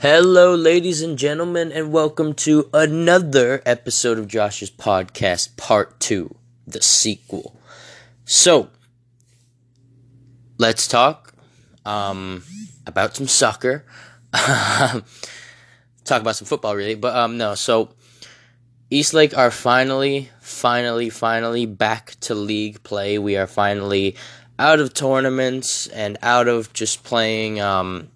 [0.00, 6.36] Hello, ladies and gentlemen, and welcome to another episode of Josh's podcast, part two,
[6.68, 7.58] the sequel.
[8.24, 8.70] So,
[10.56, 11.34] let's talk
[11.84, 12.44] um,
[12.86, 13.84] about some soccer.
[14.32, 15.02] talk
[16.06, 17.56] about some football, really, but um, no.
[17.56, 17.88] So,
[18.90, 23.18] Eastlake are finally, finally, finally back to league play.
[23.18, 24.14] We are finally
[24.60, 28.12] out of tournaments and out of just playing um,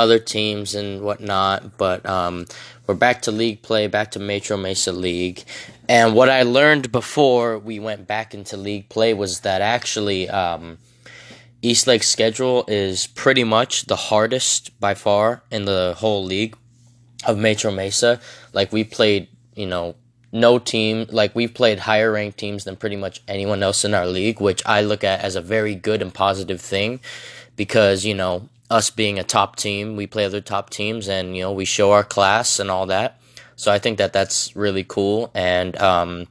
[0.00, 1.76] other teams and whatnot.
[1.78, 2.46] But um,
[2.86, 5.44] we're back to league play, back to Metro Mesa League.
[5.88, 10.78] And what I learned before we went back into league play was that actually um,
[11.62, 16.56] Eastlake's schedule is pretty much the hardest by far in the whole league
[17.26, 18.20] of Metro Mesa.
[18.52, 19.94] Like we played, you know,
[20.32, 24.06] no team like we've played higher ranked teams than pretty much anyone else in our
[24.06, 27.00] league, which I look at as a very good and positive thing
[27.56, 31.42] because, you know, us being a top team, we play other top teams, and you
[31.42, 33.20] know we show our class and all that.
[33.56, 35.30] So I think that that's really cool.
[35.34, 36.28] And um,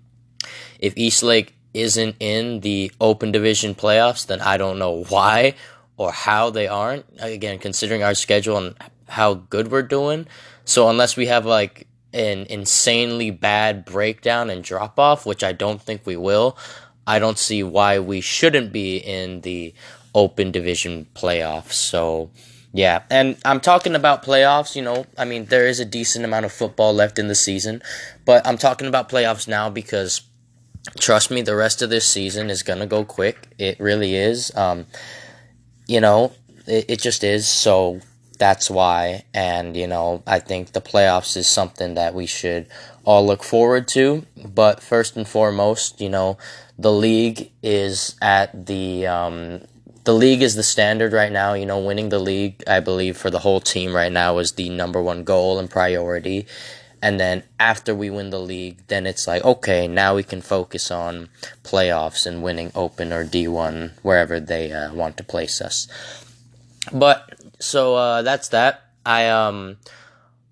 [0.80, 5.54] if Eastlake isn't in the Open Division playoffs, then I don't know why
[5.98, 7.06] or how they aren't.
[7.20, 8.76] Again, considering our schedule and
[9.08, 10.28] how good we're doing.
[10.66, 15.82] So unless we have like an insanely bad breakdown and drop off, which I don't
[15.82, 16.58] think we will,
[17.06, 19.74] I don't see why we shouldn't be in the
[20.14, 21.74] open division playoffs.
[21.74, 22.32] So,
[22.74, 26.46] yeah, and I'm talking about playoffs, you know, I mean, there is a decent amount
[26.46, 27.82] of football left in the season,
[28.26, 30.22] but I'm talking about playoffs now because
[31.00, 33.48] trust me, the rest of this season is going to go quick.
[33.58, 34.56] It really is.
[34.56, 34.86] Um,
[35.88, 36.32] you know,
[36.68, 37.48] it, it just is.
[37.48, 38.00] So
[38.38, 39.26] that's why.
[39.34, 42.68] And, you know, I think the playoffs is something that we should
[43.04, 44.26] all look forward to.
[44.46, 46.38] But first and foremost, you know,
[46.78, 49.62] the league is at the um,
[50.10, 51.54] the league is the standard right now.
[51.54, 54.68] You know, winning the league, I believe, for the whole team right now is the
[54.68, 56.48] number one goal and priority.
[57.00, 60.90] And then after we win the league, then it's like, okay, now we can focus
[60.90, 61.30] on
[61.64, 65.88] playoffs and winning Open or D1, wherever they uh, want to place us.
[66.92, 68.82] But, so uh, that's that.
[69.06, 69.78] I, um,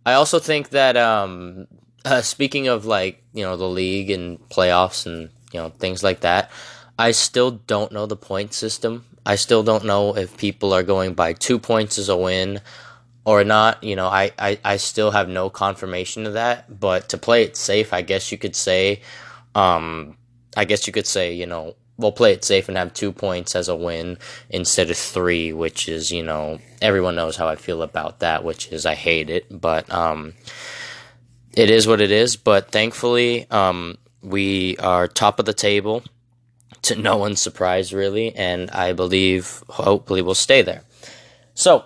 [0.05, 1.65] I also think that, um,
[2.05, 6.19] uh, speaking of like, you know, the league and playoffs and, you know, things like
[6.19, 6.51] that,
[6.99, 11.13] I still don't know the point system I still don't know if people are going
[11.13, 12.61] by two points as a win
[13.25, 13.83] or not.
[13.83, 16.79] You know, I, I, I still have no confirmation of that.
[16.79, 19.01] But to play it safe, I guess you could say,
[19.53, 20.15] um,
[20.55, 23.53] I guess you could say, you know, we'll play it safe and have two points
[23.53, 24.17] as a win
[24.49, 28.71] instead of three, which is, you know, everyone knows how I feel about that, which
[28.71, 29.45] is I hate it.
[29.51, 30.35] But um,
[31.51, 32.37] it is what it is.
[32.37, 36.03] But thankfully, um, we are top of the table
[36.83, 40.83] to no one's surprise, really, and I believe hopefully we'll stay there.
[41.53, 41.85] So,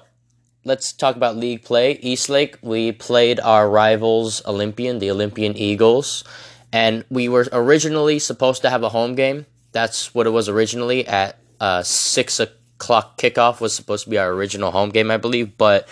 [0.64, 1.94] let's talk about league play.
[1.94, 6.24] Eastlake, we played our rivals Olympian, the Olympian Eagles,
[6.72, 9.46] and we were originally supposed to have a home game.
[9.72, 14.32] That's what it was originally at uh, six o'clock kickoff was supposed to be our
[14.32, 15.88] original home game, I believe, but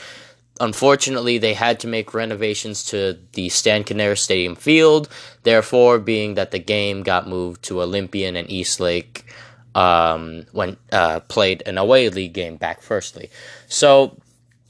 [0.59, 5.09] unfortunately, they had to make renovations to the Stan Canaris Stadium field.
[5.43, 9.25] Therefore, being that the game got moved to Olympian and Eastlake
[9.75, 13.29] um, when uh, played an away league game back firstly.
[13.67, 14.17] So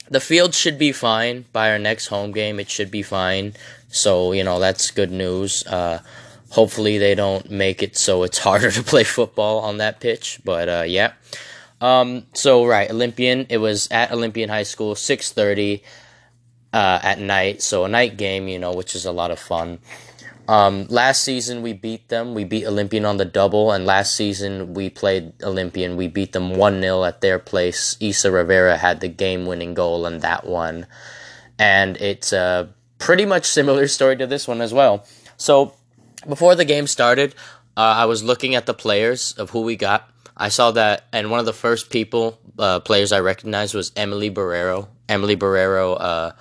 [0.09, 2.59] the field should be fine by our next home game.
[2.59, 3.53] It should be fine.
[3.89, 5.65] So you know that's good news.
[5.65, 5.99] Uh,
[6.51, 10.39] hopefully they don't make it so it's harder to play football on that pitch.
[10.43, 11.13] But uh, yeah.
[11.81, 13.45] Um, so right, Olympian.
[13.49, 15.83] It was at Olympian High School, six thirty
[16.73, 17.61] uh, at night.
[17.61, 19.79] So a night game, you know, which is a lot of fun.
[20.47, 22.33] Um, last season we beat them.
[22.33, 25.95] We beat Olympian on the double, and last season we played Olympian.
[25.95, 27.95] We beat them one 0 at their place.
[27.99, 30.87] Isa Rivera had the game winning goal in that one,
[31.59, 35.05] and it's a pretty much similar story to this one as well.
[35.37, 35.75] So
[36.27, 37.35] before the game started,
[37.77, 40.09] uh, I was looking at the players of who we got
[40.39, 44.31] I saw that, and one of the first people, uh, players I recognized was Emily
[44.31, 44.87] Barrero.
[45.09, 46.31] Emily Barrero uh,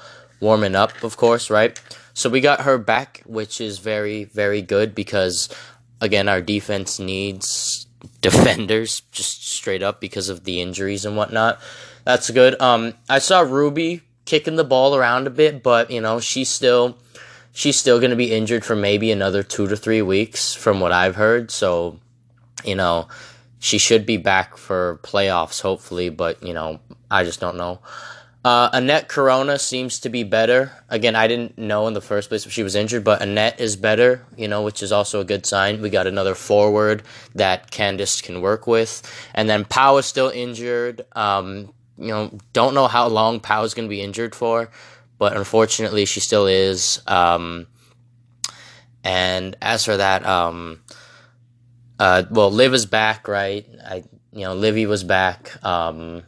[0.40, 1.78] warming up, of course, right?
[2.14, 5.48] So we got her back, which is very, very good because,
[6.00, 7.86] again, our defense needs
[8.20, 11.60] defenders just straight up because of the injuries and whatnot.
[12.04, 12.60] That's good.
[12.62, 16.98] Um, I saw Ruby kicking the ball around a bit, but you know she's still
[17.52, 20.92] she's still going to be injured for maybe another two to three weeks, from what
[20.92, 21.50] I've heard.
[21.50, 21.98] So,
[22.64, 23.08] you know,
[23.58, 27.80] she should be back for playoffs, hopefully, but you know, I just don't know.
[28.44, 30.72] Uh, Annette Corona seems to be better.
[30.88, 33.76] Again, I didn't know in the first place if she was injured, but Annette is
[33.76, 35.82] better, you know, which is also a good sign.
[35.82, 37.02] We got another forward
[37.34, 39.02] that Candice can work with.
[39.34, 41.04] And then Pau is still injured.
[41.16, 44.70] Um, you know, don't know how long Pau is going to be injured for,
[45.18, 47.02] but unfortunately, she still is.
[47.08, 47.66] Um,
[49.02, 50.80] and as for that, um,
[51.98, 53.66] uh, well, Liv is back, right?
[53.84, 56.22] I, you know, Livy was back, um,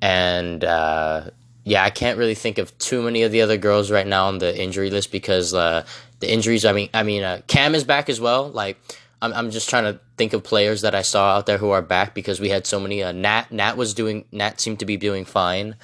[0.00, 1.30] and uh,
[1.64, 4.38] yeah, I can't really think of too many of the other girls right now on
[4.38, 5.84] the injury list because uh,
[6.20, 6.64] the injuries.
[6.64, 8.48] I mean, I mean, uh, Cam is back as well.
[8.48, 8.78] Like,
[9.22, 11.82] I'm, I'm just trying to think of players that I saw out there who are
[11.82, 13.02] back because we had so many.
[13.02, 14.24] Uh, Nat, Nat was doing.
[14.30, 15.74] Nat seemed to be doing fine.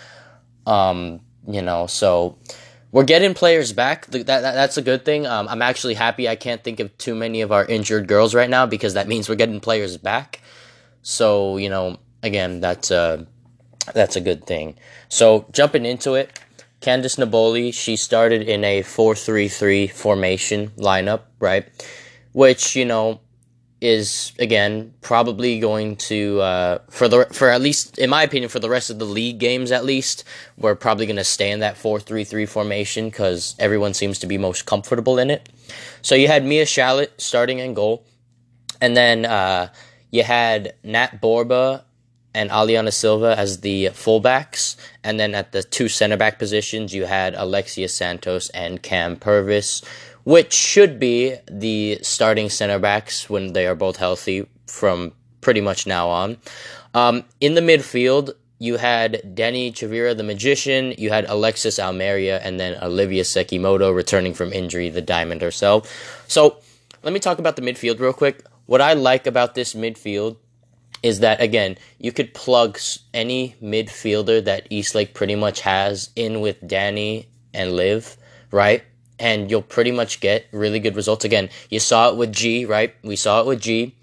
[0.67, 2.39] Um, you know, so
[2.93, 4.07] we're getting players back.
[4.07, 5.27] That, that that's a good thing.
[5.27, 6.29] Um, I'm actually happy.
[6.29, 9.29] I can't think of too many of our injured girls right now because that means
[9.29, 10.41] we're getting players back.
[11.03, 13.25] So you know, again, that's uh,
[13.95, 14.77] that's a good thing.
[15.09, 16.39] So jumping into it,
[16.81, 21.69] Candice Naboli, she started in a four-three-three formation lineup, right?
[22.33, 23.21] Which you know
[23.81, 28.59] is again probably going to uh, for the for at least in my opinion for
[28.59, 30.23] the rest of the league games at least
[30.59, 34.67] we're probably going to stay in that 4-3-3 formation because everyone seems to be most
[34.67, 35.49] comfortable in it.
[36.03, 38.05] So you had Mia Shallot starting in goal
[38.81, 39.69] and then uh,
[40.11, 41.85] you had Nat Borba
[42.35, 47.07] and Aliana Silva as the fullbacks and then at the two center back positions you
[47.07, 49.83] had Alexia Santos and Cam Purvis
[50.25, 55.87] which should be the starting center backs when they are both healthy from pretty much
[55.87, 56.37] now on.
[56.95, 62.61] Um, in the midfield, you had Deni Chavira, the magician, you had Alexis Almeria, and
[62.61, 66.25] then Olivia Sekimoto returning from injury, the diamond herself.
[66.29, 66.59] So,
[67.03, 68.45] let me talk about the midfield real quick.
[68.67, 70.37] What I like about this midfield
[71.03, 72.79] is that, again, you could plug
[73.15, 78.19] any midfielder that Eastlake pretty much has in with Danny and Liv,
[78.51, 78.83] right?
[79.21, 81.25] And you'll pretty much get really good results.
[81.25, 82.95] Again, you saw it with G, right?
[83.05, 83.95] We saw it with G.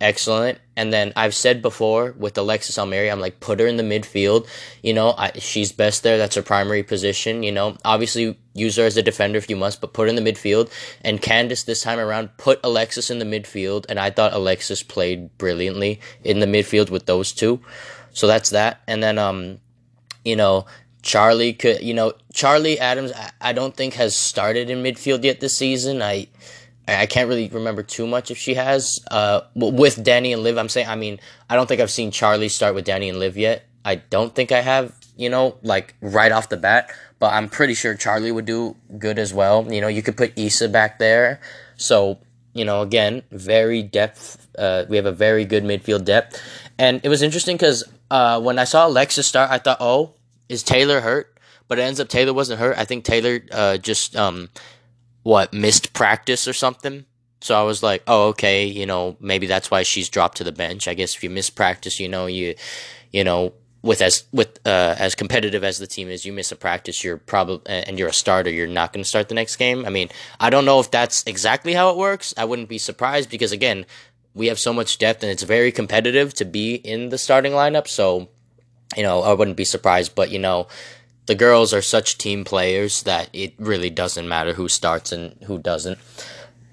[0.00, 0.58] Excellent.
[0.76, 4.46] And then I've said before with Alexis Almeria, I'm like, put her in the midfield.
[4.82, 6.16] You know, I, she's best there.
[6.16, 7.42] That's her primary position.
[7.42, 10.22] You know, obviously use her as a defender if you must, but put her in
[10.22, 10.72] the midfield.
[11.02, 13.84] And Candice this time around put Alexis in the midfield.
[13.90, 17.60] And I thought Alexis played brilliantly in the midfield with those two.
[18.12, 18.80] So that's that.
[18.86, 19.58] And then, um,
[20.24, 20.64] you know,
[21.02, 23.12] Charlie could, you know, Charlie Adams.
[23.40, 26.02] I, don't think has started in midfield yet this season.
[26.02, 26.28] I,
[26.86, 29.04] I can't really remember too much if she has.
[29.10, 30.88] Uh, with Danny and Liv, I'm saying.
[30.88, 33.64] I mean, I don't think I've seen Charlie start with Danny and Liv yet.
[33.84, 34.94] I don't think I have.
[35.16, 36.90] You know, like right off the bat.
[37.18, 39.70] But I'm pretty sure Charlie would do good as well.
[39.70, 41.40] You know, you could put Issa back there.
[41.76, 42.18] So
[42.54, 44.48] you know, again, very depth.
[44.58, 46.42] Uh, we have a very good midfield depth,
[46.78, 50.14] and it was interesting because uh, when I saw Alexis start, I thought, oh,
[50.50, 51.38] is Taylor hurt?
[51.68, 52.76] But it ends up Taylor wasn't hurt.
[52.76, 54.50] I think Taylor uh, just um,
[55.22, 57.06] what missed practice or something.
[57.40, 60.52] So I was like, oh, okay, you know, maybe that's why she's dropped to the
[60.52, 60.88] bench.
[60.88, 62.54] I guess if you miss practice, you know, you,
[63.12, 66.56] you know, with as with uh, as competitive as the team is, you miss a
[66.56, 69.86] practice, you're probably and you're a starter, you're not going to start the next game.
[69.86, 72.34] I mean, I don't know if that's exactly how it works.
[72.36, 73.86] I wouldn't be surprised because again,
[74.34, 77.88] we have so much depth and it's very competitive to be in the starting lineup.
[77.88, 78.28] So
[78.96, 80.66] you know, I wouldn't be surprised, but you know,
[81.26, 85.58] the girls are such team players that it really doesn't matter who starts and who
[85.58, 85.98] doesn't,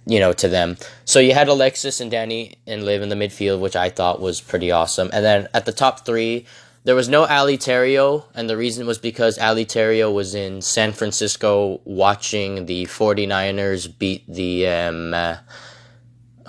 [0.06, 0.78] you know, to them.
[1.06, 4.42] So you had Alexis and Danny and Liv in the midfield, which I thought was
[4.42, 5.10] pretty awesome.
[5.14, 6.46] And then at the top three,
[6.86, 10.94] there was no Ali Terrio, and the reason was because Ali Terrio was in San
[10.94, 15.36] Francisco watching the 49ers beat the um, uh,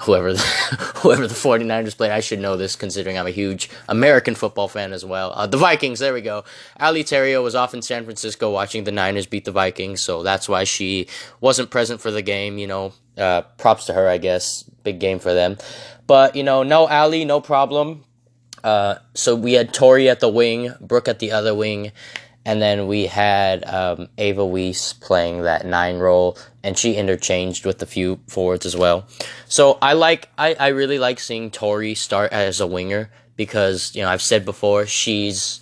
[0.00, 0.38] whoever the,
[0.96, 2.10] whoever the 49ers played.
[2.10, 5.32] I should know this considering I'm a huge American football fan as well.
[5.34, 6.44] Uh, the Vikings, there we go.
[6.80, 10.48] Ali Terrio was off in San Francisco watching the Niners beat the Vikings, so that's
[10.48, 11.08] why she
[11.40, 12.58] wasn't present for the game.
[12.58, 14.62] You know, uh, props to her, I guess.
[14.84, 15.58] Big game for them.
[16.06, 18.04] But, you know, no Ali, no problem.
[18.64, 21.92] Uh, so we had Tori at the wing, Brooke at the other wing,
[22.48, 27.82] and then we had um, Ava Weiss playing that nine role, and she interchanged with
[27.82, 29.06] a few forwards as well.
[29.48, 34.00] So I like, I, I really like seeing Tori start as a winger because you
[34.00, 35.60] know I've said before she's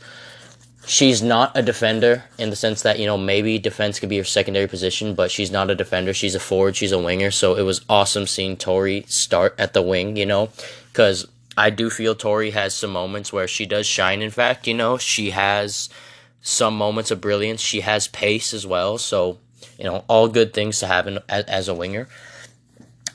[0.87, 4.25] she's not a defender in the sense that you know maybe defense could be her
[4.25, 6.15] secondary position, but she's not a defender.
[6.15, 6.77] She's a forward.
[6.77, 7.33] She's a winger.
[7.33, 10.17] So it was awesome seeing Tori start at the wing.
[10.17, 10.51] You know,
[10.93, 11.27] because
[11.57, 14.23] I do feel Tori has some moments where she does shine.
[14.23, 15.89] In fact, you know, she has
[16.47, 17.61] some moments of brilliance.
[17.61, 19.39] She has pace as well, so
[19.79, 22.09] you know all good things to have in, as, as a winger.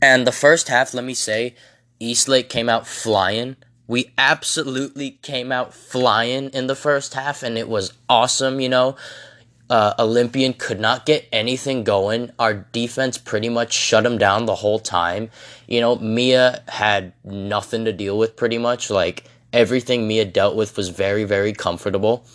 [0.02, 1.56] And the first half, let me say,
[2.00, 3.56] Eastlake came out flying.
[3.88, 8.60] We absolutely came out flying in the first half, and it was awesome.
[8.60, 8.96] You know,
[9.70, 12.32] uh, Olympian could not get anything going.
[12.38, 15.30] Our defense pretty much shut him down the whole time.
[15.68, 18.90] You know, Mia had nothing to deal with pretty much.
[18.90, 19.24] Like
[19.54, 22.26] everything Mia dealt with was very, very comfortable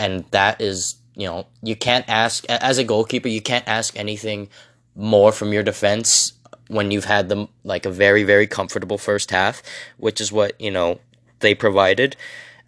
[0.00, 4.48] and that is you know, you can't ask as a goalkeeper, you can't ask anything
[4.96, 6.32] more from your defense
[6.68, 9.62] when you've had them like a very very comfortable first half,
[9.98, 10.98] which is what you know
[11.40, 12.16] they provided,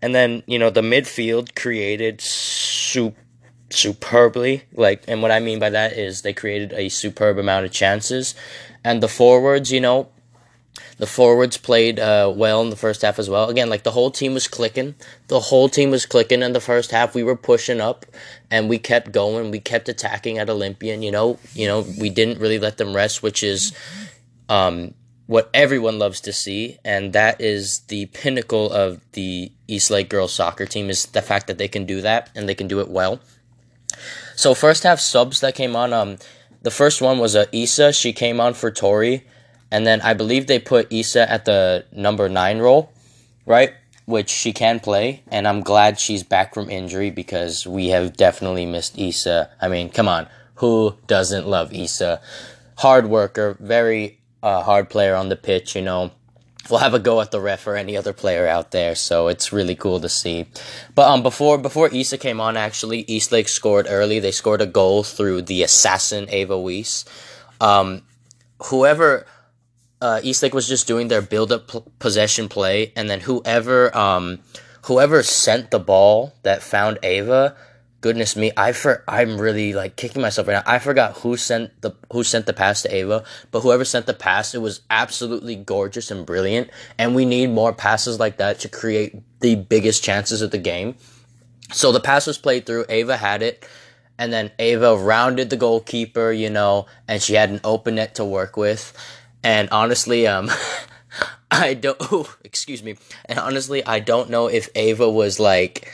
[0.02, 3.16] and then you know the midfield created soup
[3.70, 7.72] superbly like and what i mean by that is they created a superb amount of
[7.72, 8.34] chances.
[8.84, 10.08] And the forwards you know
[10.98, 13.48] the forwards played uh, well in the first half as well.
[13.48, 14.94] Again, like the whole team was clicking.
[15.28, 17.14] The whole team was clicking in the first half.
[17.14, 18.06] We were pushing up,
[18.50, 19.50] and we kept going.
[19.50, 21.02] We kept attacking at Olympian.
[21.02, 23.76] You know, you know, we didn't really let them rest, which is
[24.48, 24.94] um,
[25.26, 30.32] what everyone loves to see, and that is the pinnacle of the East Lake girls
[30.32, 32.88] soccer team is the fact that they can do that and they can do it
[32.88, 33.20] well.
[34.36, 35.92] So first half subs that came on.
[35.92, 36.16] Um,
[36.62, 37.92] the first one was uh, Isa.
[37.92, 39.26] She came on for Tori
[39.72, 42.92] and then I believe they put Issa at the number nine role,
[43.46, 43.72] right?
[44.04, 48.66] Which she can play, and I'm glad she's back from injury because we have definitely
[48.66, 49.50] missed Issa.
[49.62, 52.20] I mean, come on, who doesn't love Issa?
[52.76, 56.10] Hard worker, very uh, hard player on the pitch, you know.
[56.68, 59.52] We'll have a go at the ref or any other player out there, so it's
[59.52, 60.46] really cool to see.
[60.94, 64.20] But um, before before Issa came on, actually, Eastlake scored early.
[64.20, 67.04] They scored a goal through the assassin Ava Weiss.
[67.60, 68.02] Um,
[68.66, 69.26] whoever
[70.02, 74.40] uh, Eastlake was just doing their build up p- possession play, and then whoever um,
[74.86, 77.56] whoever sent the ball that found Ava,
[78.00, 80.64] goodness me, I for I'm really like kicking myself right now.
[80.66, 84.12] I forgot who sent the who sent the pass to Ava, but whoever sent the
[84.12, 86.70] pass, it was absolutely gorgeous and brilliant.
[86.98, 90.96] And we need more passes like that to create the biggest chances of the game.
[91.72, 92.86] So the pass was played through.
[92.88, 93.64] Ava had it.
[94.18, 98.24] And then Ava rounded the goalkeeper, you know, and she had an open net to
[98.24, 98.92] work with
[99.42, 100.50] and honestly, um,
[101.50, 101.96] I don't.
[102.12, 102.96] Oh, excuse me.
[103.26, 105.90] And honestly, I don't know if Ava was like.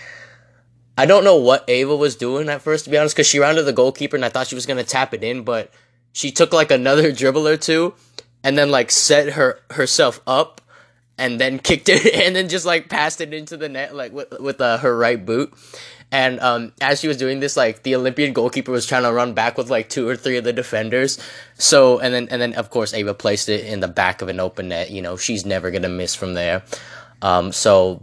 [0.97, 3.63] I don't know what Ava was doing at first, to be honest, because she rounded
[3.63, 5.73] the goalkeeper and I thought she was gonna tap it in, but
[6.13, 7.95] she took like another dribble or two,
[8.43, 10.61] and then like set her herself up,
[11.17, 14.41] and then kicked it, and then just like passed it into the net like with
[14.41, 15.53] with uh, her right boot.
[16.11, 19.35] And um, as she was doing this, like the Olympian goalkeeper was trying to run
[19.35, 21.19] back with like two or three of the defenders.
[21.59, 24.41] So and then and then of course Ava placed it in the back of an
[24.41, 24.91] open net.
[24.91, 26.63] You know she's never gonna miss from there.
[27.21, 28.03] Um, so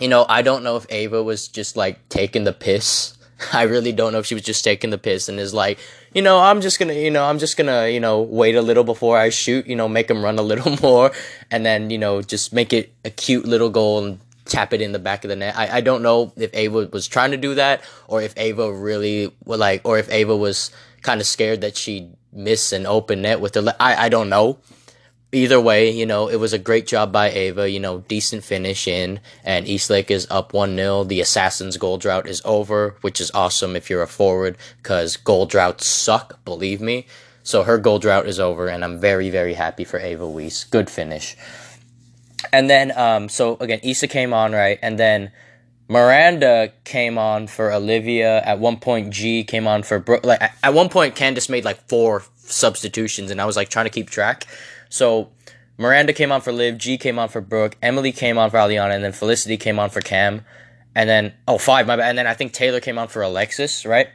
[0.00, 3.16] you know I don't know if Ava was just like taking the piss.
[3.52, 5.78] I really don't know if she was just taking the piss and is like,
[6.14, 8.84] you know, I'm just gonna, you know, I'm just gonna, you know, wait a little
[8.84, 11.12] before I shoot, you know, make him run a little more,
[11.50, 14.92] and then, you know, just make it a cute little goal and tap it in
[14.92, 15.56] the back of the net.
[15.56, 19.32] I, I don't know if Ava was trying to do that or if Ava really
[19.46, 20.70] like or if Ava was
[21.02, 24.58] kind of scared that she'd miss an open net with the I, I don't know.
[25.32, 28.86] Either way, you know, it was a great job by Ava, you know, decent finish
[28.86, 31.08] in and Eastlake is up 1-0.
[31.08, 35.46] The Assassins goal drought is over, which is awesome if you're a forward cuz goal
[35.46, 37.06] droughts suck, believe me.
[37.42, 40.64] So her goal drought is over and I'm very very happy for Ava Weiss.
[40.64, 41.36] Good finish.
[42.52, 44.78] And then, um, so again, Issa came on, right?
[44.82, 45.32] And then
[45.88, 48.40] Miranda came on for Olivia.
[48.40, 50.24] At one point, G came on for Brooke.
[50.24, 53.90] Like, at one point, Candace made like four substitutions, and I was like trying to
[53.90, 54.46] keep track.
[54.88, 55.30] So
[55.76, 58.94] Miranda came on for Liv, G came on for Brooke, Emily came on for Aliana,
[58.94, 60.44] and then Felicity came on for Cam.
[60.94, 62.08] And then, oh, five, my bad.
[62.08, 64.08] And then I think Taylor came on for Alexis, right?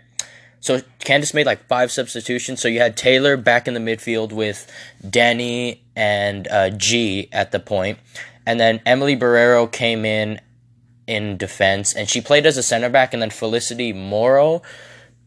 [0.61, 2.61] So Candace made like five substitutions.
[2.61, 4.71] So you had Taylor back in the midfield with
[5.07, 7.99] Danny and uh, G at the point,
[8.45, 10.39] and then Emily Barrero came in
[11.05, 14.61] in defense, and she played as a center back, and then Felicity Morrow.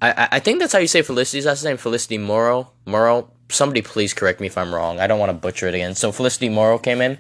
[0.01, 2.73] I, I think that's how you say Felicity's last name, Felicity Morrow.
[2.87, 3.31] Morrow.
[3.51, 4.99] Somebody please correct me if I'm wrong.
[4.99, 5.95] I don't want to butcher it again.
[5.95, 7.19] So Felicity Morrow came in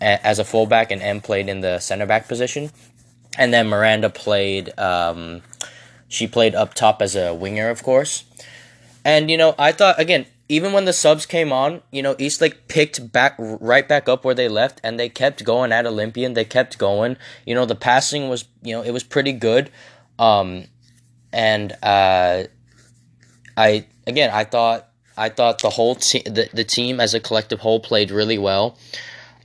[0.00, 2.70] as a fullback, and M played in the center back position,
[3.36, 4.76] and then Miranda played.
[4.78, 5.42] Um,
[6.08, 8.24] she played up top as a winger, of course.
[9.04, 12.68] And you know, I thought again, even when the subs came on, you know, Eastlake
[12.68, 16.34] picked back right back up where they left, and they kept going at Olympian.
[16.34, 17.16] They kept going.
[17.44, 19.70] You know, the passing was, you know, it was pretty good.
[20.18, 20.64] Um,
[21.32, 22.44] and uh,
[23.56, 27.60] I again, I thought I thought the whole team, the, the team as a collective
[27.60, 28.78] whole played really well.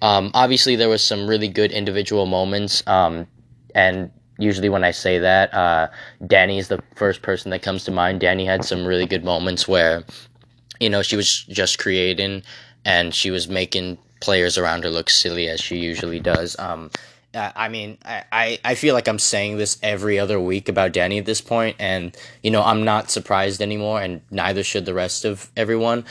[0.01, 2.83] Um, obviously, there was some really good individual moments.
[2.87, 3.27] Um,
[3.73, 5.87] and usually when I say that, uh,
[6.25, 8.19] Danny is the first person that comes to mind.
[8.19, 10.03] Danny had some really good moments where,
[10.81, 12.43] you know, she was just creating
[12.83, 16.57] and she was making players around her look silly as she usually does.
[16.59, 16.89] Um,
[17.33, 21.25] I mean, I, I feel like I'm saying this every other week about Danny at
[21.25, 25.49] this point, and you know I'm not surprised anymore, and neither should the rest of
[25.55, 26.03] everyone.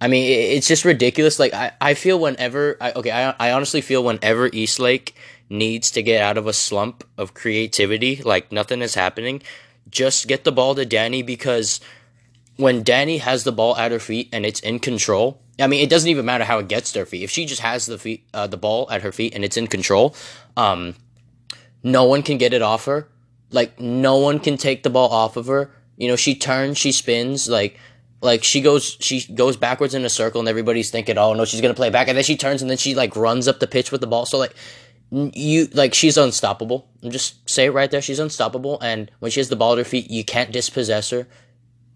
[0.00, 1.40] I mean, it's just ridiculous.
[1.40, 5.16] Like I, I feel whenever I okay, I, I honestly feel whenever Eastlake
[5.50, 9.42] needs to get out of a slump of creativity, like nothing is happening,
[9.90, 11.80] just get the ball to Danny because
[12.56, 15.90] when Danny has the ball at her feet and it's in control, I mean, it
[15.90, 17.22] doesn't even matter how it gets to her feet.
[17.22, 19.66] If she just has the feet, uh, the ball at her feet and it's in
[19.66, 20.14] control,
[20.56, 20.94] um,
[21.82, 23.08] no one can get it off her.
[23.50, 25.70] Like no one can take the ball off of her.
[25.96, 27.78] You know, she turns, she spins, like
[28.22, 31.60] like she goes she goes backwards in a circle and everybody's thinking, oh no, she's
[31.60, 33.92] gonna play back, and then she turns and then she like runs up the pitch
[33.92, 34.24] with the ball.
[34.24, 34.54] So like
[35.10, 36.88] you like she's unstoppable.
[37.02, 38.80] Just say it right there, she's unstoppable.
[38.80, 41.26] And when she has the ball at her feet, you can't dispossess her.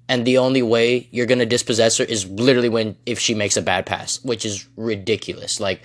[0.09, 3.63] And the only way you're gonna dispossess her is literally when if she makes a
[3.63, 5.61] bad pass, which is ridiculous.
[5.61, 5.83] Like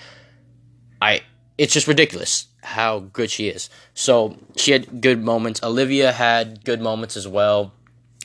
[1.01, 1.21] I
[1.57, 3.69] it's just ridiculous how good she is.
[3.93, 5.61] So she had good moments.
[5.63, 7.73] Olivia had good moments as well.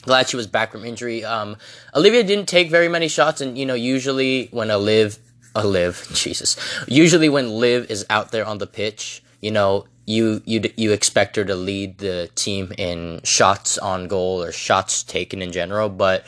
[0.03, 1.25] Glad she was back from injury.
[1.25, 1.57] Um,
[1.95, 5.19] Olivia didn't take very many shots, and you know, usually when a live,
[5.53, 6.55] a live, Jesus,
[6.87, 11.35] usually when Liv is out there on the pitch, you know, you you you expect
[11.35, 16.25] her to lead the team in shots on goal or shots taken in general, but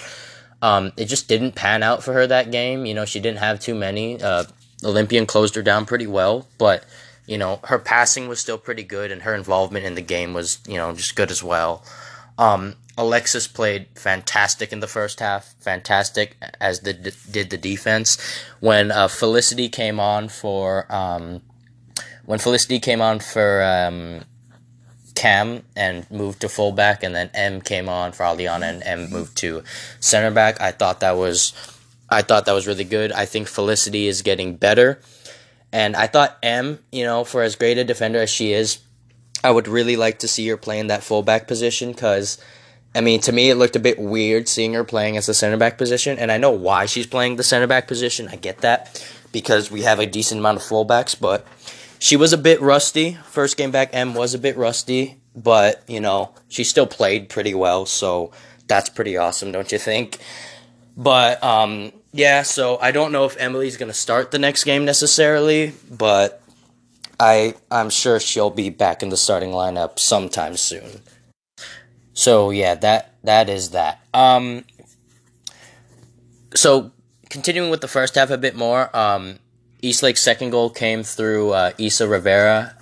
[0.62, 2.86] um, it just didn't pan out for her that game.
[2.86, 4.22] You know, she didn't have too many.
[4.22, 4.44] Uh,
[4.84, 6.84] Olympian closed her down pretty well, but
[7.26, 10.60] you know, her passing was still pretty good, and her involvement in the game was
[10.68, 11.84] you know just good as well.
[12.38, 18.18] Um, Alexis played fantastic in the first half, fantastic as did did the defense.
[18.60, 21.42] When uh, Felicity came on for um,
[22.30, 24.22] when Felicity came on for um,
[25.16, 29.36] Cam and moved to fullback, and then M came on for Aliana and M moved
[29.38, 29.64] to
[30.00, 30.62] center back.
[30.62, 31.54] I thought that was
[32.08, 33.12] I thought that was really good.
[33.12, 35.02] I think Felicity is getting better,
[35.72, 38.78] and I thought M, you know, for as great a defender as she is,
[39.44, 42.38] I would really like to see her play in that fullback position because
[42.94, 45.58] I mean, to me, it looked a bit weird seeing her playing as the center
[45.58, 48.28] back position, and I know why she's playing the center back position.
[48.28, 51.48] I get that because we have a decent amount of fullbacks, but
[52.00, 53.18] she was a bit rusty.
[53.26, 57.54] First game back, M was a bit rusty, but you know she still played pretty
[57.54, 58.32] well, so
[58.68, 60.18] that's pretty awesome, don't you think?
[60.98, 65.74] But um, yeah, so I don't know if Emily's gonna start the next game necessarily,
[65.92, 66.42] but
[67.20, 71.02] I I'm sure she'll be back in the starting lineup sometime soon.
[72.14, 74.02] So yeah, that that is that.
[74.14, 74.66] Um,
[76.56, 76.92] so
[77.30, 79.40] continuing with the first half a bit more, um,
[79.82, 82.76] Eastlake's second goal came through uh, Isa Rivera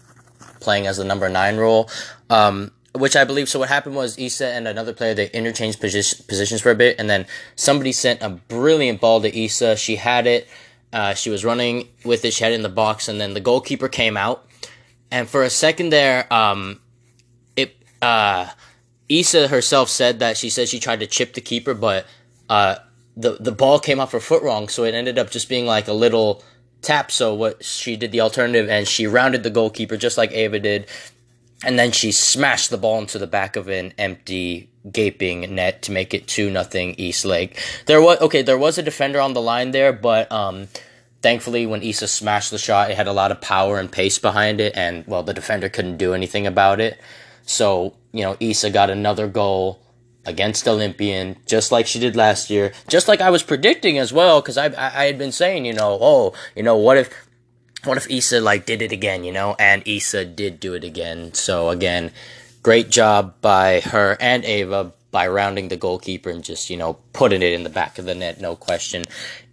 [0.60, 1.89] playing as the number nine role,
[2.29, 3.47] um, which I believe.
[3.49, 6.99] So what happened was Isa and another player they interchanged position, positions for a bit,
[6.99, 9.77] and then somebody sent a brilliant ball to Isa.
[9.77, 10.47] She had it.
[10.91, 12.33] Uh, she was running with it.
[12.33, 14.45] She had it in the box, and then the goalkeeper came out.
[15.12, 16.79] And for a second there, um,
[17.55, 18.49] it uh,
[19.07, 22.05] Isa herself said that she said she tried to chip the keeper, but
[22.49, 22.75] uh,
[23.15, 25.88] the the ball came off her foot wrong, so it ended up just being like
[25.88, 26.43] a little
[26.81, 27.11] tap.
[27.11, 30.87] So what she did the alternative, and she rounded the goalkeeper just like Ava did,
[31.63, 35.91] and then she smashed the ball into the back of an empty gaping net to
[35.91, 37.61] make it two nothing East Lake.
[37.85, 40.67] There was okay, there was a defender on the line there, but um,
[41.21, 44.61] thankfully when Isa smashed the shot, it had a lot of power and pace behind
[44.61, 46.99] it, and well, the defender couldn't do anything about it.
[47.45, 49.79] So, you know, Isa got another goal
[50.27, 54.41] against Olympian, just like she did last year, just like I was predicting as well,
[54.41, 57.09] because I, I, I had been saying, you know, oh, you know, what if,
[57.85, 61.33] what if Isa like did it again, you know, and Isa did do it again.
[61.33, 62.11] So again,
[62.61, 67.41] great job by her and Ava by rounding the goalkeeper and just you know putting
[67.41, 69.04] it in the back of the net, no question.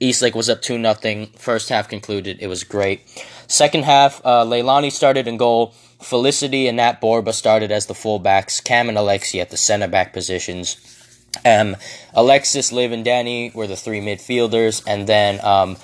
[0.00, 1.26] Eastlake was up two nothing.
[1.36, 3.00] First half concluded, it was great.
[3.46, 5.74] Second half, uh, Leilani started in goal.
[6.00, 10.12] Felicity and Nat Borba started as the fullbacks, Cam and Alexi at the center back
[10.12, 10.76] positions.
[11.44, 11.76] Um,
[12.12, 15.76] Alexis, Liv, and Danny were the three midfielders, and then um,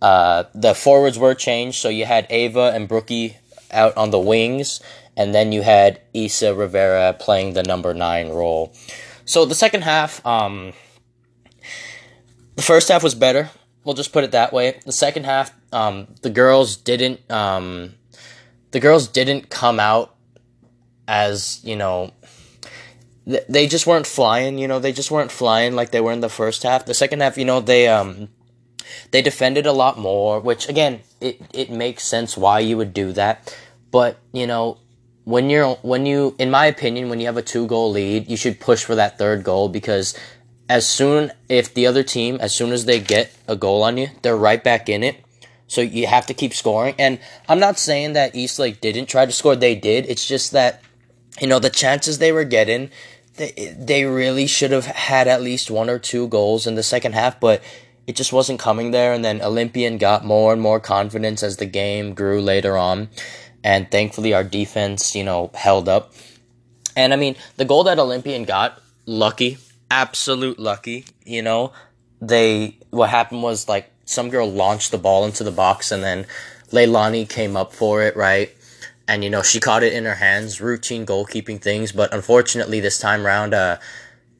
[0.00, 1.78] uh, the forwards were changed.
[1.78, 3.36] So you had Ava and Brookie
[3.70, 4.80] out on the wings,
[5.16, 8.72] and then you had Isa Rivera playing the number nine role.
[9.26, 10.72] So the second half, um,
[12.54, 13.50] the first half was better.
[13.84, 14.80] We'll just put it that way.
[14.84, 17.94] The second half, um, the girls didn't um,
[18.70, 20.14] the girls didn't come out
[21.08, 22.12] as you know
[23.48, 26.28] they just weren't flying you know they just weren't flying like they were in the
[26.28, 28.28] first half the second half you know they um
[29.12, 33.12] they defended a lot more which again it it makes sense why you would do
[33.12, 33.56] that
[33.90, 34.78] but you know
[35.26, 38.36] when you're when you in my opinion when you have a two goal lead you
[38.36, 40.18] should push for that third goal because
[40.68, 44.08] as soon if the other team as soon as they get a goal on you
[44.22, 45.22] they're right back in it
[45.68, 46.94] so you have to keep scoring.
[46.98, 49.56] And I'm not saying that Eastlake didn't try to score.
[49.56, 50.06] They did.
[50.06, 50.82] It's just that,
[51.40, 52.90] you know, the chances they were getting,
[53.34, 57.14] they, they really should have had at least one or two goals in the second
[57.14, 57.62] half, but
[58.06, 59.12] it just wasn't coming there.
[59.12, 63.08] And then Olympian got more and more confidence as the game grew later on.
[63.66, 66.12] And thankfully, our defense, you know, held up.
[66.94, 69.58] And I mean, the goal that Olympian got lucky,
[69.90, 71.04] absolute lucky.
[71.24, 71.72] You know,
[72.20, 76.26] they what happened was like some girl launched the ball into the box and then
[76.70, 78.54] Leilani came up for it, right?
[79.08, 81.90] And you know she caught it in her hands, routine goalkeeping things.
[81.90, 83.78] But unfortunately, this time round, uh,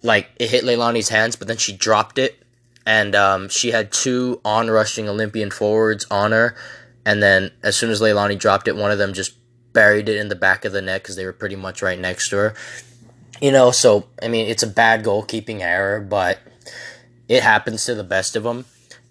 [0.04, 2.40] like it hit Leilani's hands, but then she dropped it,
[2.86, 6.54] and um, she had two on-rushing Olympian forwards on her,
[7.06, 9.36] and then as soon as Leilani dropped it, one of them just
[9.72, 12.30] buried it in the back of the net because they were pretty much right next
[12.30, 12.54] to her.
[13.40, 16.40] You know, so I mean, it's a bad goalkeeping error, but
[17.28, 18.64] it happens to the best of them.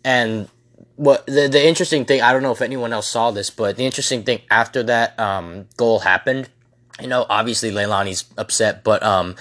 [0.04, 0.50] And
[0.98, 3.86] what the the interesting thing, I don't know if anyone else saw this, but the
[3.86, 6.50] interesting thing after that um, goal happened,
[7.00, 9.38] you know, obviously Leilani's upset, but um,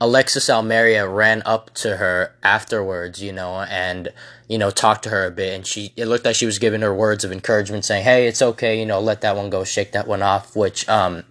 [0.00, 4.12] Alexis Almeria ran up to her afterwards, you know, and
[4.48, 6.82] you know talked to her a bit, and she it looked like she was giving
[6.82, 9.92] her words of encouragement, saying, "Hey, it's okay, you know, let that one go, shake
[9.92, 11.24] that one off," which um,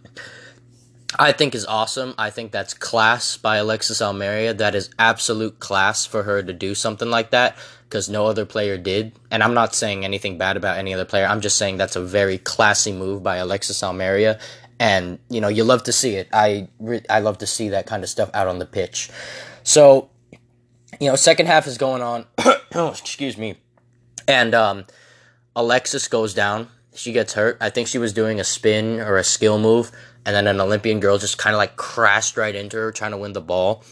[1.20, 2.16] I think is awesome.
[2.18, 4.54] I think that's class by Alexis Almeria.
[4.54, 7.56] That is absolute class for her to do something like that
[7.88, 9.14] because no other player did.
[9.32, 11.26] And I'm not saying anything bad about any other player.
[11.26, 14.40] I'm just saying that's a very classy move by Alexis Almeria.
[14.80, 16.28] And you know you love to see it.
[16.34, 16.68] I
[17.10, 19.10] I love to see that kind of stuff out on the pitch.
[19.64, 20.10] So,
[21.00, 22.26] you know, second half is going on.
[22.76, 23.56] oh, excuse me.
[24.28, 24.86] And um,
[25.56, 26.70] Alexis goes down.
[26.94, 27.58] She gets hurt.
[27.60, 29.92] I think she was doing a spin or a skill move,
[30.26, 33.18] and then an Olympian girl just kind of like crashed right into her, trying to
[33.18, 33.84] win the ball.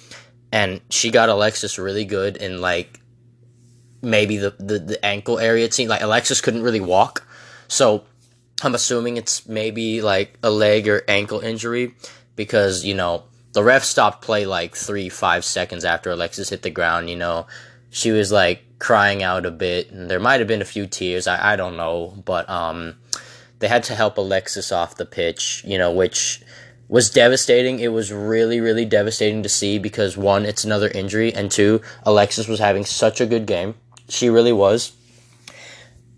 [0.51, 2.99] And she got Alexis really good in like
[4.03, 5.65] maybe the, the, the ankle area.
[5.65, 7.25] It seemed like Alexis couldn't really walk.
[7.67, 8.05] So
[8.63, 11.95] I'm assuming it's maybe like a leg or ankle injury
[12.36, 13.23] because, you know,
[13.54, 17.10] the ref stopped play like three, five seconds after Alexis hit the ground.
[17.10, 17.47] You know,
[17.89, 21.28] she was like crying out a bit, and there might have been a few tears.
[21.28, 22.95] I, I don't know, but um,
[23.60, 26.41] they had to help Alexis off the pitch, you know, which
[26.88, 27.80] was devastating.
[27.80, 32.47] It was really, really devastating to see because one, it's another injury, and two, Alexis
[32.47, 33.76] was having such a good game.
[34.10, 34.93] She really was.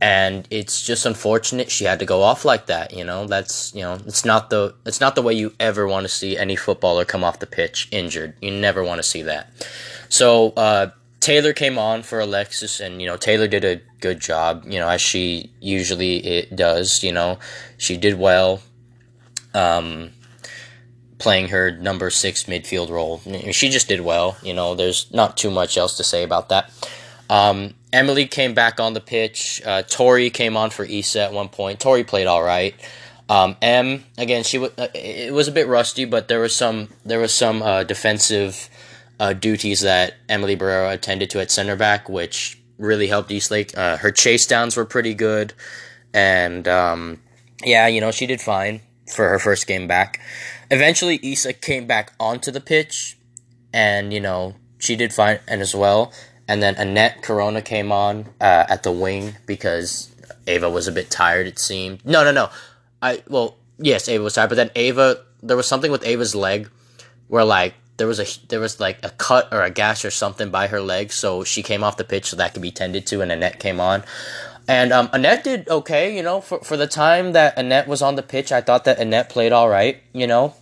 [0.06, 3.26] And it's just unfortunate she had to go off like that, you know.
[3.26, 6.38] That's you know, it's not the it's not the way you ever want to see
[6.38, 8.36] any footballer come off the pitch injured.
[8.40, 9.52] You never want to see that.
[10.10, 10.92] So uh,
[11.22, 14.88] Taylor came on for Alexis, and you know Taylor did a good job, you know,
[14.88, 17.04] as she usually it does.
[17.04, 17.40] You know,
[17.80, 18.62] she did well,
[19.56, 20.12] um,
[21.18, 23.24] playing her number six midfield role.
[23.54, 24.38] She just did well.
[24.44, 26.72] You know, there's not too much else to say about that.
[27.28, 29.62] Um, Emily came back on the pitch.
[29.66, 31.80] Uh, Tori came on for Issa at one point.
[31.80, 32.76] Tori played all right.
[33.30, 36.90] Um, M again, she w- uh, it was a bit rusty, but there was some
[37.06, 38.70] there was some uh, defensive
[39.20, 43.76] uh, duties that Emily Barrera attended to at center back, which really helped Eastlake.
[43.78, 45.54] Uh, her chase downs were pretty good,
[46.14, 47.22] and um,
[47.64, 48.82] yeah, you know she did fine
[49.12, 50.20] for her first game back.
[50.70, 53.18] Eventually, Issa came back onto the pitch,
[53.74, 56.12] and you know she did fine and as well.
[56.48, 60.14] And then Annette Corona came on uh, at the wing because
[60.48, 61.48] Ava was a bit tired.
[61.48, 62.06] It seemed.
[62.06, 62.50] No, no, no.
[63.02, 66.70] I well, yes, Ava was tired, but then Ava, there was something with Ava's leg,
[67.28, 70.50] where like there was a there was like a cut or a gash or something
[70.50, 73.22] by her leg, so she came off the pitch so that could be tended to,
[73.22, 74.04] and Annette came on.
[74.68, 78.16] And um, Annette did okay, you know, for, for the time that Annette was on
[78.16, 80.56] the pitch, I thought that Annette played all right, you know.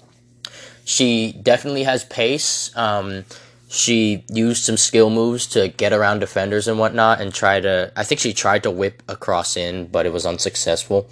[0.85, 2.75] She definitely has pace.
[2.75, 3.23] Um,
[3.73, 8.03] she used some skill moves to get around defenders and whatnot and try to I
[8.03, 11.09] think she tried to whip a cross in, but it was unsuccessful.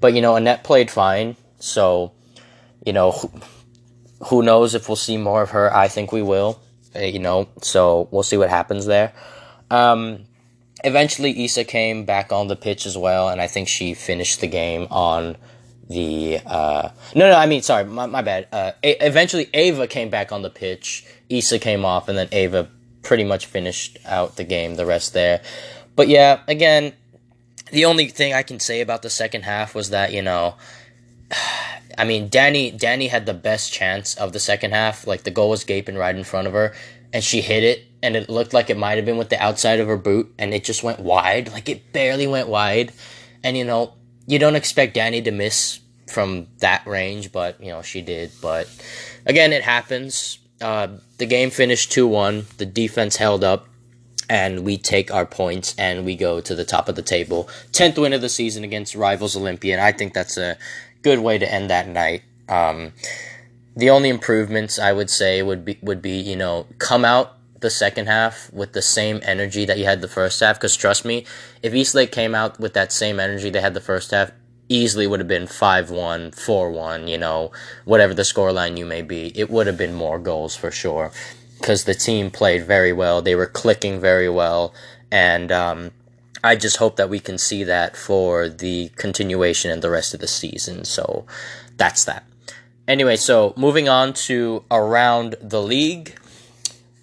[0.00, 2.12] But you know, Annette played fine, so
[2.86, 3.30] you know who,
[4.24, 5.74] who knows if we'll see more of her.
[5.74, 6.58] I think we will.
[6.96, 9.12] Uh, you know, so we'll see what happens there.
[9.70, 10.24] Um,
[10.82, 14.46] eventually, Issa came back on the pitch as well, and I think she finished the
[14.46, 15.36] game on
[15.90, 20.10] the uh, no no I mean sorry my, my bad uh, a- eventually Ava came
[20.10, 22.68] back on the pitch Issa came off and then Ava
[23.02, 25.40] pretty much finished out the game the rest there
[25.96, 26.92] but yeah again
[27.70, 30.54] the only thing I can say about the second half was that you know
[31.98, 35.50] I mean Danny Danny had the best chance of the second half like the goal
[35.50, 36.74] was gaping right in front of her
[37.12, 39.80] and she hit it and it looked like it might have been with the outside
[39.80, 42.92] of her boot and it just went wide like it barely went wide
[43.42, 43.94] and you know
[44.28, 48.30] you don't expect Danny to miss from that range, but you know she did.
[48.40, 48.68] But
[49.26, 50.38] again, it happens.
[50.60, 52.46] Uh, the game finished two one.
[52.56, 53.66] The defense held up,
[54.28, 57.48] and we take our points and we go to the top of the table.
[57.72, 59.80] Tenth win of the season against rivals Olympian.
[59.80, 60.58] I think that's a
[61.02, 62.22] good way to end that night.
[62.48, 62.92] Um,
[63.76, 67.70] the only improvements I would say would be would be you know come out the
[67.70, 70.56] second half with the same energy that you had the first half.
[70.56, 71.26] Because trust me,
[71.62, 74.32] if Eastlake came out with that same energy they had the first half,
[74.68, 77.52] easily would have been 5 1, 4 1, you know,
[77.84, 79.32] whatever the scoreline you may be.
[79.34, 81.12] It would have been more goals for sure.
[81.58, 83.20] because the team played very well.
[83.20, 84.72] They were clicking very well,
[85.10, 85.90] and um,
[86.42, 90.20] I just hope that we can see that for the continuation and the rest of
[90.20, 90.84] the season.
[90.84, 91.26] So
[91.76, 92.24] that's that.
[92.86, 96.16] Anyway, so moving on to around the league.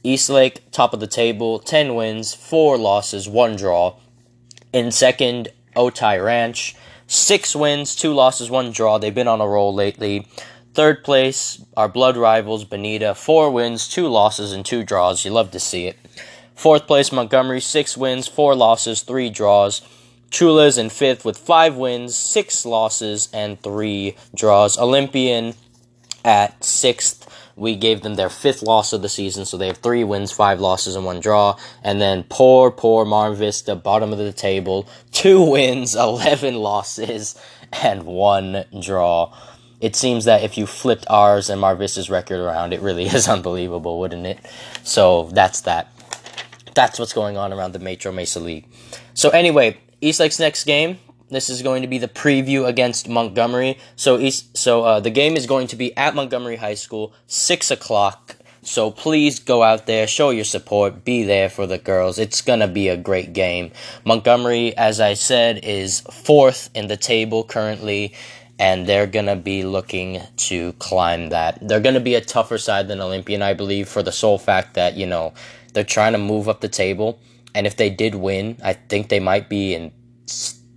[0.04, 3.96] Eastlake, top of the table, 10 wins, 4 losses, 1 draw.
[4.72, 6.76] In second, Otay Ranch,
[7.08, 8.98] 6 wins, 2 losses, 1 draw.
[8.98, 10.28] They've been on a roll lately.
[10.74, 13.16] Third place, our blood rivals, Bonita.
[13.16, 15.24] 4 wins, 2 losses, and 2 draws.
[15.24, 15.98] You love to see it.
[16.56, 19.82] Fourth place, Montgomery, 6 wins, 4 losses, 3 draws.
[20.32, 24.78] Chula's in fifth with 5 wins, 6 losses, and 3 draws.
[24.78, 25.54] Olympian
[26.26, 30.04] at sixth we gave them their fifth loss of the season, so they have three
[30.04, 31.58] wins, five losses, and one draw.
[31.84, 37.40] And then poor, poor Mar Vista, bottom of the table, two wins, 11 losses,
[37.72, 39.34] and one draw.
[39.80, 43.28] It seems that if you flipped ours and Mar Vista's record around, it really is
[43.28, 44.40] unbelievable, wouldn't it?
[44.84, 45.92] So that's that.
[46.74, 48.68] That's what's going on around the Metro Mesa League.
[49.14, 50.98] So anyway, East Lake's next game
[51.30, 53.78] this is going to be the preview against Montgomery.
[53.96, 57.72] So East, so uh, the game is going to be at Montgomery High School, six
[57.72, 58.38] o'clock.
[58.62, 62.18] So please go out there, show your support, be there for the girls.
[62.18, 63.72] It's gonna be a great game.
[64.04, 68.16] Montgomery, as I said, is fourth in the table currently,
[68.58, 71.60] and they're gonna be looking to climb that.
[71.62, 74.96] They're gonna be a tougher side than Olympian, I believe, for the sole fact that
[74.96, 75.34] you know
[75.74, 77.20] they're trying to move up the table.
[77.54, 79.92] And if they did win, I think they might be in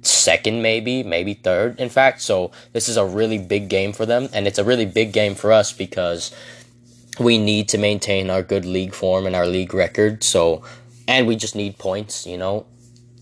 [0.03, 2.21] second, maybe, maybe third, in fact.
[2.23, 5.35] So this is a really big game for them, and it's a really big game
[5.35, 6.35] for us because
[7.19, 10.23] we need to maintain our good league form and our league record.
[10.23, 10.63] So,
[11.07, 12.67] and we just need points, you know,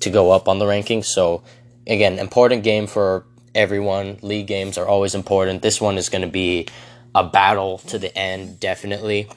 [0.01, 1.07] to go up on the rankings.
[1.07, 1.43] So,
[1.87, 4.19] again, important game for everyone.
[4.23, 5.62] League games are always important.
[5.62, 6.67] This one is going to be
[7.15, 9.29] a battle to the end, definitely.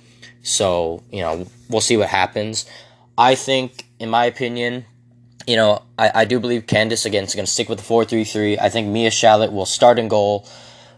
[0.41, 2.65] So, you know, we'll see what happens.
[3.17, 4.86] I think, in my opinion,
[5.47, 8.06] you know, I, I do believe Candace again is going to stick with the four
[8.06, 8.58] three three.
[8.58, 10.47] I think Mia Shallot will start in goal.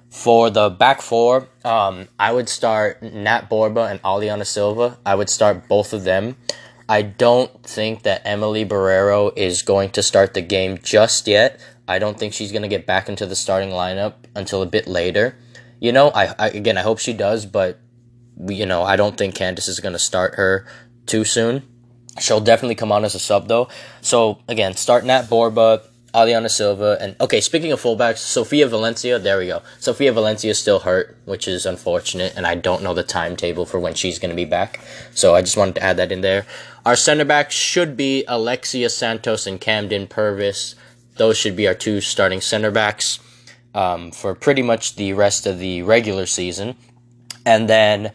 [0.10, 4.98] For the back four, um, I would start Nat Borba and Aliana Silva.
[5.06, 6.36] I would start both of them.
[6.90, 11.62] I don't think that Emily Barrero is going to start the game just yet.
[11.88, 14.86] I don't think she's going to get back into the starting lineup until a bit
[14.86, 15.38] later.
[15.80, 17.80] You know, I, I again, I hope she does, but
[18.50, 20.68] you know, I don't think Candace is going to start her
[21.06, 21.64] too soon.
[22.20, 23.70] She'll definitely come on as a sub though.
[24.02, 25.82] So again, starting at Borba,
[26.14, 27.40] Aliana Silva, and okay.
[27.40, 29.18] Speaking of fullbacks, Sofia Valencia.
[29.18, 29.62] There we go.
[29.80, 33.80] Sofia Valencia is still hurt, which is unfortunate, and I don't know the timetable for
[33.80, 34.82] when she's going to be back.
[35.14, 36.46] So I just wanted to add that in there.
[36.86, 40.76] Our center backs should be Alexia Santos and Camden Purvis.
[41.16, 43.20] Those should be our two starting center backs
[43.74, 46.76] um, for pretty much the rest of the regular season,
[47.46, 48.12] and then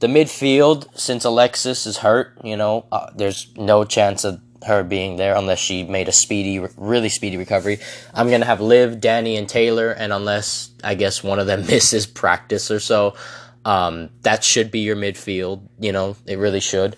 [0.00, 5.16] the midfield, since Alexis is hurt, you know, uh, there's no chance of her being
[5.16, 7.78] there unless she made a speedy, really speedy recovery.
[8.12, 12.06] I'm gonna have Liv, Danny, and Taylor, and unless I guess one of them misses
[12.06, 13.14] practice or so,
[13.64, 15.68] um, that should be your midfield.
[15.78, 16.96] You know, it really should.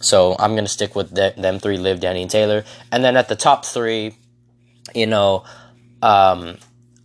[0.00, 2.64] So I'm gonna stick with them three: Liv, Danny, and Taylor.
[2.90, 4.14] And then at the top three,
[4.94, 5.44] you know,
[6.02, 6.56] um,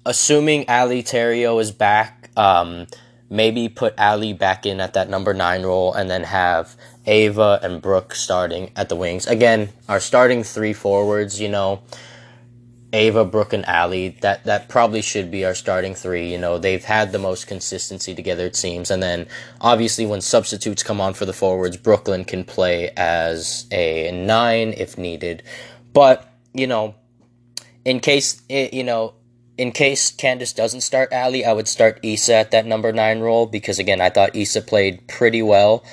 [0.05, 2.87] assuming Ali Terrio is back, um,
[3.35, 7.81] maybe put Ali back in at that number nine role and then have Ava and
[7.81, 9.27] Brooke starting at the wings.
[9.27, 11.81] Again, our starting three forwards, you know,
[12.93, 16.31] Ava, Brooke, and Ali, that, that probably should be our starting three.
[16.31, 18.89] You know, they've had the most consistency together, it seems.
[18.89, 19.27] And then,
[19.59, 24.97] obviously, when substitutes come on for the forwards, Brooklyn can play as a nine if
[24.97, 25.43] needed.
[25.91, 26.95] But, you know,
[27.83, 29.13] in case, it, you know,
[29.57, 33.45] in case Candace doesn't start Ali, I would start Issa at that number nine role
[33.45, 35.83] because again, I thought Issa played pretty well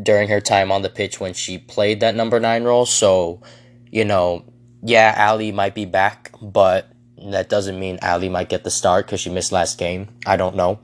[0.00, 2.86] during her time on the pitch when she played that number nine role.
[2.86, 3.42] So,
[3.90, 4.44] you know,
[4.82, 6.88] yeah, Ali might be back, but
[7.30, 10.08] that doesn't mean Ali might get the start because she missed last game.
[10.26, 10.80] I don't know.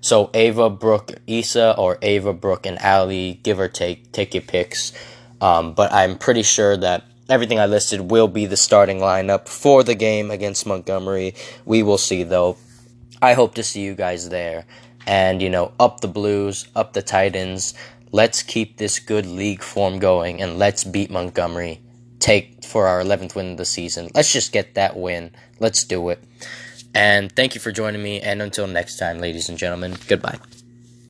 [0.00, 4.92] So Ava, Brooke, Issa, or Ava, Brooke, and Ali, give or take, take your picks.
[5.40, 9.82] Um, but I'm pretty sure that everything I listed will be the starting lineup for
[9.82, 11.34] the game against Montgomery.
[11.64, 12.56] We will see, though.
[13.20, 14.64] I hope to see you guys there.
[15.06, 17.74] And, you know, up the Blues, up the Titans.
[18.12, 21.80] Let's keep this good league form going and let's beat Montgomery.
[22.18, 24.10] Take for our 11th win of the season.
[24.14, 25.32] Let's just get that win.
[25.58, 26.22] Let's do it.
[26.94, 28.20] And thank you for joining me.
[28.20, 30.38] And until next time, ladies and gentlemen, goodbye.